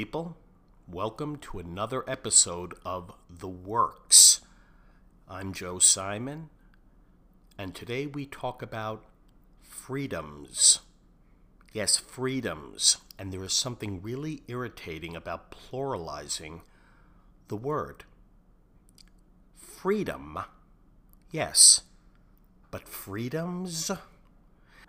[0.00, 0.34] people.
[0.88, 4.40] Welcome to another episode of The Works.
[5.28, 6.48] I'm Joe Simon,
[7.58, 9.04] and today we talk about
[9.60, 10.80] freedoms.
[11.74, 12.96] Yes, freedoms.
[13.18, 16.62] And there is something really irritating about pluralizing
[17.48, 18.04] the word.
[19.54, 20.38] Freedom.
[21.30, 21.82] Yes.
[22.70, 23.90] But freedoms?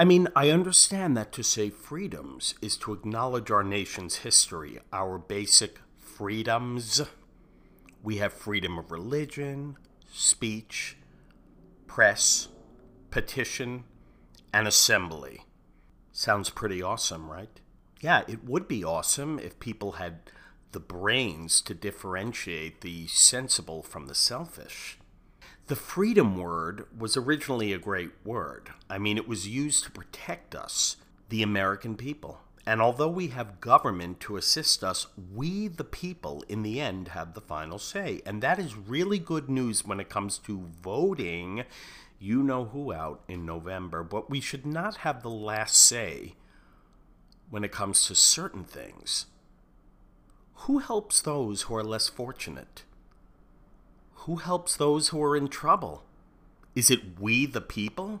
[0.00, 5.18] I mean, I understand that to say freedoms is to acknowledge our nation's history, our
[5.18, 7.02] basic freedoms.
[8.02, 9.76] We have freedom of religion,
[10.10, 10.96] speech,
[11.86, 12.48] press,
[13.10, 13.84] petition,
[14.54, 15.42] and assembly.
[16.12, 17.60] Sounds pretty awesome, right?
[18.00, 20.20] Yeah, it would be awesome if people had
[20.72, 24.98] the brains to differentiate the sensible from the selfish.
[25.70, 28.70] The freedom word was originally a great word.
[28.88, 30.96] I mean, it was used to protect us,
[31.28, 32.40] the American people.
[32.66, 37.34] And although we have government to assist us, we, the people, in the end, have
[37.34, 38.20] the final say.
[38.26, 41.62] And that is really good news when it comes to voting
[42.18, 44.02] you know who out in November.
[44.02, 46.34] But we should not have the last say
[47.48, 49.26] when it comes to certain things.
[50.66, 52.82] Who helps those who are less fortunate?
[54.24, 56.04] Who helps those who are in trouble?
[56.74, 58.20] Is it we the people?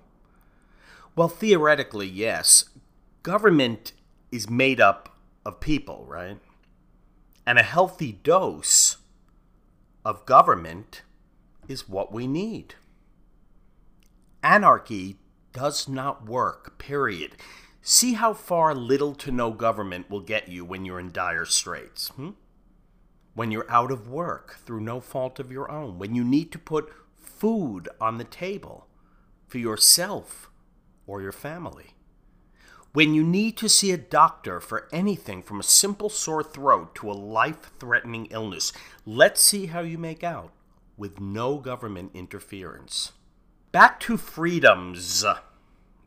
[1.14, 2.70] Well, theoretically, yes.
[3.22, 3.92] Government
[4.32, 6.38] is made up of people, right?
[7.46, 8.96] And a healthy dose
[10.04, 11.02] of government
[11.68, 12.76] is what we need.
[14.42, 15.16] Anarchy
[15.52, 17.36] does not work, period.
[17.82, 22.08] See how far little to no government will get you when you're in dire straits.
[22.08, 22.30] Hmm?
[23.34, 26.58] When you're out of work through no fault of your own, when you need to
[26.58, 28.86] put food on the table
[29.46, 30.50] for yourself
[31.06, 31.94] or your family,
[32.92, 37.10] when you need to see a doctor for anything from a simple sore throat to
[37.10, 38.72] a life threatening illness.
[39.06, 40.52] Let's see how you make out
[40.96, 43.12] with no government interference.
[43.70, 45.24] Back to freedoms.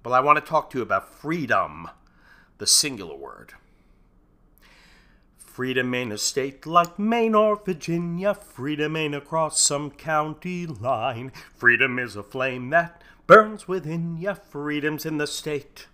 [0.03, 1.90] Well, I want to talk to you about freedom,
[2.57, 3.53] the singular word.
[5.53, 8.34] Freedom ain't a state like Maine or Virginia.
[8.34, 11.31] Freedom ain't across some county line.
[11.56, 14.34] Freedom is a flame that burns within ya.
[14.34, 15.86] Freedom's in the state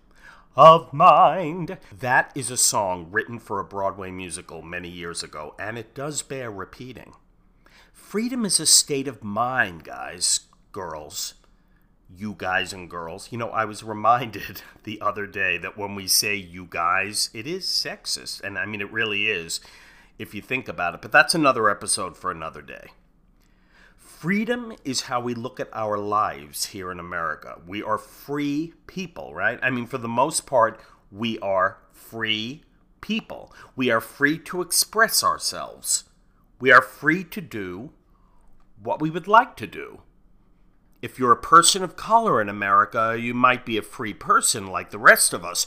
[0.56, 1.76] of mind.
[1.92, 6.22] That is a song written for a Broadway musical many years ago, and it does
[6.22, 7.12] bear repeating.
[7.92, 10.40] Freedom is a state of mind, guys,
[10.72, 11.34] girls
[12.16, 13.30] you guys and girls.
[13.30, 17.46] You know, I was reminded the other day that when we say you guys, it
[17.46, 18.42] is sexist.
[18.42, 19.60] And I mean, it really is
[20.18, 21.02] if you think about it.
[21.02, 22.88] But that's another episode for another day.
[23.96, 27.58] Freedom is how we look at our lives here in America.
[27.66, 29.58] We are free people, right?
[29.62, 30.78] I mean, for the most part,
[31.10, 32.62] we are free
[33.00, 33.50] people.
[33.74, 36.04] We are free to express ourselves.
[36.60, 37.92] We are free to do
[38.82, 40.02] what we would like to do
[41.02, 44.90] if you're a person of color in America, you might be a free person like
[44.90, 45.66] the rest of us,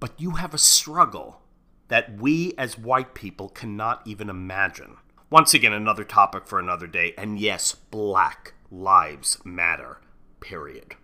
[0.00, 1.42] but you have a struggle
[1.88, 4.96] that we as white people cannot even imagine.
[5.28, 10.00] Once again, another topic for another day, and yes, black lives matter,
[10.40, 10.94] period.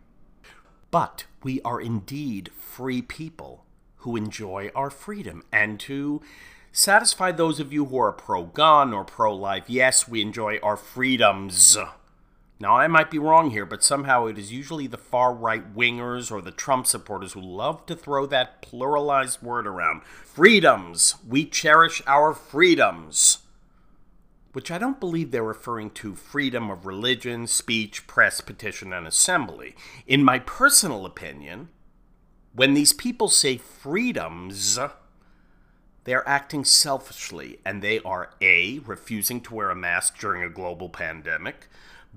[0.91, 3.65] But we are indeed free people
[3.97, 6.23] who enjoy our freedom, and to
[6.73, 10.77] satisfy those of you who are pro gun or pro life, yes, we enjoy our
[10.77, 11.77] freedoms
[12.61, 16.33] now, I might be wrong here, but somehow it is usually the far right wingers
[16.33, 20.03] or the Trump supporters who love to throw that pluralized word around.
[20.03, 21.15] Freedoms!
[21.27, 23.39] We cherish our freedoms!
[24.55, 29.77] Which I don't believe they're referring to freedom of religion, speech, press, petition, and assembly.
[30.09, 31.69] In my personal opinion,
[32.53, 34.81] when these people say freedoms,
[36.03, 40.89] they're acting selfishly, and they are A, refusing to wear a mask during a global
[40.89, 41.69] pandemic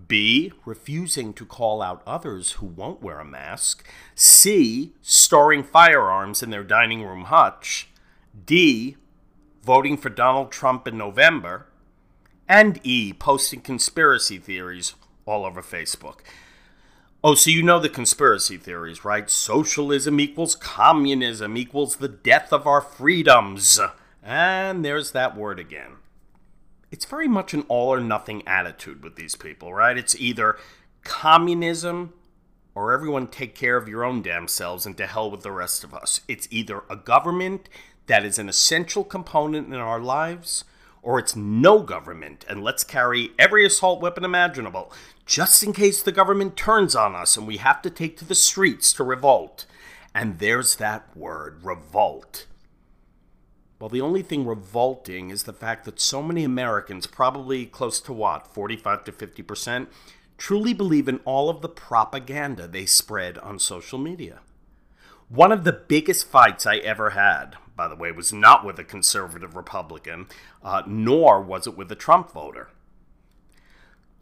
[0.08, 3.88] B, refusing to call out others who won't wear a mask.
[4.16, 7.90] C, storing firearms in their dining room hutch.
[8.46, 8.98] D,
[9.64, 11.68] voting for Donald Trump in November.
[12.48, 14.96] And E, posting conspiracy theories
[15.26, 16.20] all over Facebook.
[17.24, 19.30] Oh, so you know the conspiracy theories, right?
[19.30, 23.80] Socialism equals communism equals the death of our freedoms.
[24.24, 25.98] And there's that word again
[26.92, 29.98] it's very much an all or nothing attitude with these people, right?
[29.98, 30.58] It's either
[31.04, 32.14] communism
[32.76, 35.84] or everyone take care of your own damn selves and to hell with the rest
[35.84, 36.22] of us.
[36.28, 37.70] It's either a government
[38.08, 40.66] that is an essential component in our lives
[41.02, 44.92] or it's no government and let's carry every assault weapon imaginable
[45.26, 48.36] just in case the government turns on us and we have to take to the
[48.36, 49.66] streets to revolt.
[50.14, 52.48] And there's that word, revolt.
[53.82, 58.14] Well, the only thing revolting is the fact that so many Americans, probably close to
[58.14, 59.90] what, 45 to 50 percent,
[60.38, 64.42] truly believe in all of the propaganda they spread on social media.
[65.30, 68.84] One of the biggest fights I ever had, by the way, was not with a
[68.84, 70.28] conservative Republican,
[70.62, 72.70] uh, nor was it with a Trump voter.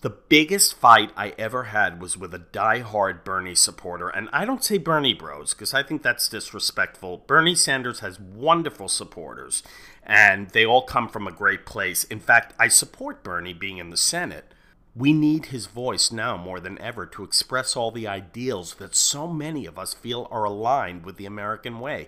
[0.02, 4.64] The biggest fight I ever had was with a die-hard Bernie supporter, and I don't
[4.64, 7.26] say Bernie bros because I think that's disrespectful.
[7.28, 9.62] Bernie Sanders has wonderful supporters,
[10.02, 12.06] and they all come from a great place.
[12.06, 14.54] In fact, I support Bernie being in the Senate.
[14.96, 19.28] We need his voice now more than ever to express all the ideals that so
[19.28, 22.08] many of us feel are aligned with the American way.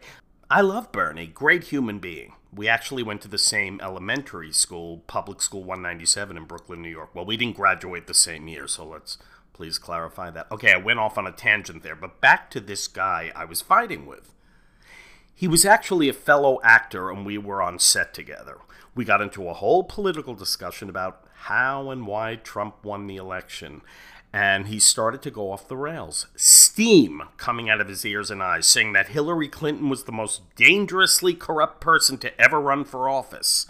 [0.50, 5.42] I love Bernie, great human being we actually went to the same elementary school, Public
[5.42, 7.12] School 197 in Brooklyn, New York.
[7.14, 9.18] Well, we didn't graduate the same year, so let's
[9.54, 10.52] please clarify that.
[10.52, 13.62] Okay, I went off on a tangent there, but back to this guy I was
[13.62, 14.34] fighting with.
[15.34, 18.58] He was actually a fellow actor, and we were on set together.
[18.94, 23.82] We got into a whole political discussion about how and why Trump won the election
[24.34, 26.28] and he started to go off the rails.
[26.36, 30.42] Steam coming out of his ears and eyes, saying that Hillary Clinton was the most
[30.56, 33.70] dangerously corrupt person to ever run for office.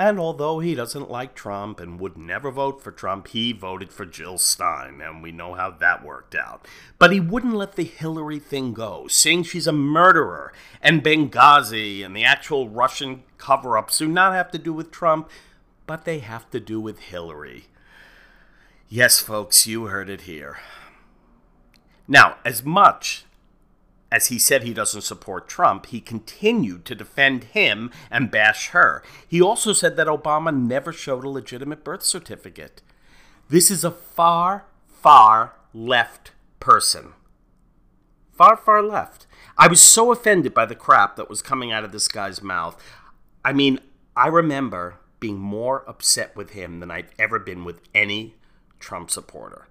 [0.00, 4.06] And although he doesn't like Trump and would never vote for Trump, he voted for
[4.06, 6.66] Jill Stein, and we know how that worked out.
[7.00, 12.16] But he wouldn't let the Hillary thing go, saying she's a murderer, and Benghazi and
[12.16, 15.28] the actual Russian cover ups do not have to do with Trump,
[15.84, 17.66] but they have to do with Hillary.
[18.90, 20.58] Yes, folks, you heard it here.
[22.06, 23.26] Now, as much
[24.10, 29.02] as he said he doesn't support Trump, he continued to defend him and bash her.
[29.28, 32.80] He also said that Obama never showed a legitimate birth certificate.
[33.50, 37.12] This is a far, far left person.
[38.32, 39.26] Far, far left.
[39.58, 42.82] I was so offended by the crap that was coming out of this guy's mouth.
[43.44, 43.80] I mean,
[44.16, 48.36] I remember being more upset with him than I've ever been with any
[48.78, 49.68] Trump supporter.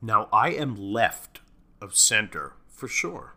[0.00, 1.40] Now, I am left
[1.80, 3.34] of center for sure.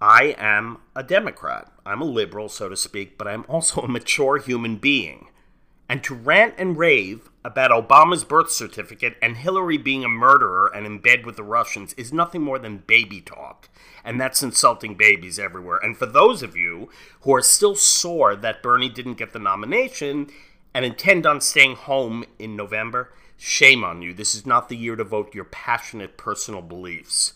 [0.00, 1.72] I am a Democrat.
[1.86, 5.28] I'm a liberal, so to speak, but I'm also a mature human being.
[5.88, 10.86] And to rant and rave about Obama's birth certificate and Hillary being a murderer and
[10.86, 13.68] in bed with the Russians is nothing more than baby talk.
[14.02, 15.78] And that's insulting babies everywhere.
[15.82, 16.88] And for those of you
[17.20, 20.30] who are still sore that Bernie didn't get the nomination
[20.74, 24.14] and intend on staying home in November, Shame on you.
[24.14, 27.34] This is not the year to vote your passionate personal beliefs.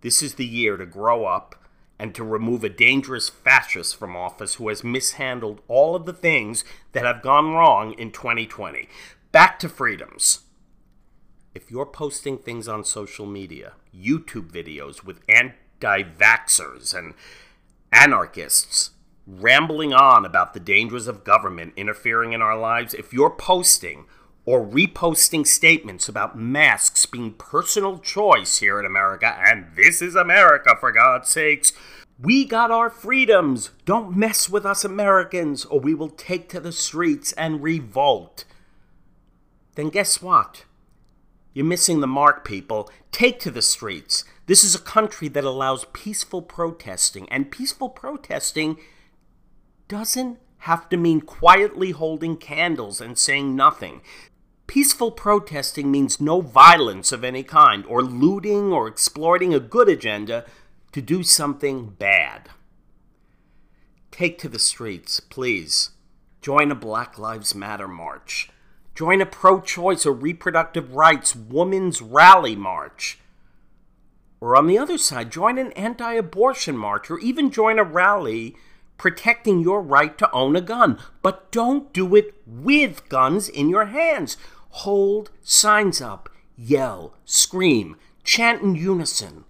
[0.00, 1.56] This is the year to grow up
[1.98, 6.64] and to remove a dangerous fascist from office who has mishandled all of the things
[6.92, 8.88] that have gone wrong in 2020.
[9.32, 10.40] Back to freedoms.
[11.54, 17.14] If you're posting things on social media, YouTube videos with anti vaxxers and
[17.90, 18.90] anarchists,
[19.28, 24.06] rambling on about the dangers of government interfering in our lives, if you're posting
[24.46, 30.74] or reposting statements about masks being personal choice here in America, and this is America
[30.80, 31.74] for God's sakes.
[32.18, 33.70] We got our freedoms.
[33.84, 38.44] Don't mess with us Americans, or we will take to the streets and revolt.
[39.74, 40.64] Then guess what?
[41.52, 42.90] You're missing the mark, people.
[43.12, 44.24] Take to the streets.
[44.46, 48.78] This is a country that allows peaceful protesting, and peaceful protesting
[49.88, 54.00] doesn't have to mean quietly holding candles and saying nothing.
[54.66, 60.44] Peaceful protesting means no violence of any kind, or looting or exploiting a good agenda
[60.92, 62.50] to do something bad.
[64.10, 65.90] Take to the streets, please.
[66.42, 68.50] Join a Black Lives Matter march.
[68.94, 73.20] Join a pro choice or reproductive rights women's rally march.
[74.40, 78.56] Or on the other side, join an anti abortion march or even join a rally
[78.98, 80.98] protecting your right to own a gun.
[81.22, 84.36] But don't do it with guns in your hands
[84.70, 89.44] hold signs up, yell, scream, chant in unison.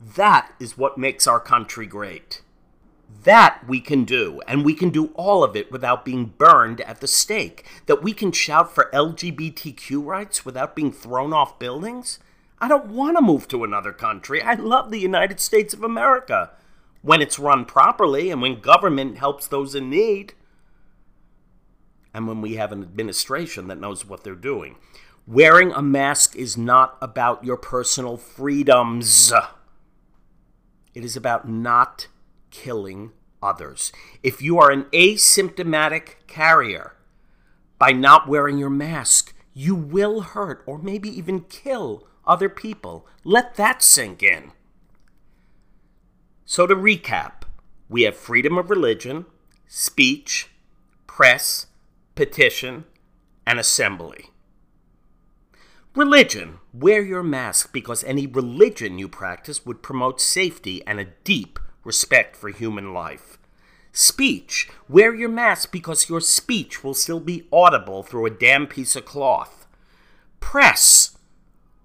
[0.00, 2.42] That is what makes our country great.
[3.24, 7.00] That we can do, and we can do all of it without being burned at
[7.00, 7.64] the stake.
[7.86, 12.18] That we can shout for LGBTQ rights without being thrown off buildings.
[12.58, 14.42] I don't want to move to another country.
[14.42, 16.50] I love the United States of America.
[17.04, 20.32] When it's run properly and when government helps those in need
[22.14, 24.76] and when we have an administration that knows what they're doing.
[25.26, 29.34] Wearing a mask is not about your personal freedoms.
[30.94, 32.08] It is about not
[32.50, 33.92] killing others.
[34.22, 36.94] If you are an asymptomatic carrier,
[37.78, 43.06] by not wearing your mask, you will hurt or maybe even kill other people.
[43.24, 44.52] Let that sink in.
[46.46, 47.42] So, to recap,
[47.88, 49.26] we have freedom of religion,
[49.66, 50.50] speech,
[51.06, 51.66] press,
[52.14, 52.84] petition,
[53.46, 54.26] and assembly.
[55.94, 56.58] Religion.
[56.72, 62.34] Wear your mask because any religion you practice would promote safety and a deep respect
[62.34, 63.38] for human life.
[63.92, 64.68] Speech.
[64.88, 69.04] Wear your mask because your speech will still be audible through a damn piece of
[69.04, 69.66] cloth.
[70.40, 71.13] Press.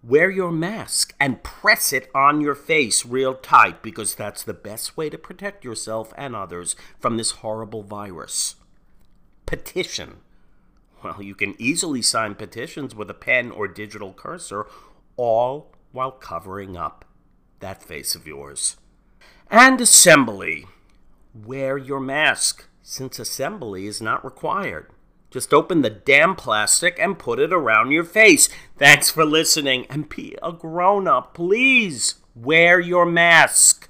[0.02, 4.96] Wear your mask and press it on your face real tight because that's the best
[4.96, 8.56] way to protect yourself and others from this horrible virus.
[9.46, 10.18] Petition.
[11.04, 14.68] Well, you can easily sign petitions with a pen or digital cursor,
[15.18, 17.04] all while covering up
[17.60, 18.78] that face of yours.
[19.52, 20.66] And assembly.
[21.34, 24.92] Wear your mask, since assembly is not required.
[25.30, 28.50] Just open the damn plastic and put it around your face.
[28.78, 32.16] Thanks for listening, and be a grown up, please.
[32.36, 33.89] Wear your mask.